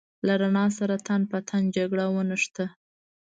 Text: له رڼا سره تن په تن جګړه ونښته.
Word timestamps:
له 0.25 0.33
رڼا 0.41 0.65
سره 0.79 0.95
تن 1.07 1.21
په 1.31 1.37
تن 1.49 1.61
جګړه 1.75 2.05
ونښته. 2.13 2.65